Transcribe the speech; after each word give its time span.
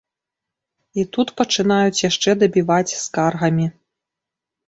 І 1.01 1.03
тут 1.17 1.27
пачынаюць 1.41 2.01
яшчэ 2.09 2.29
дабіваць 2.43 2.97
скаргамі. 3.05 3.67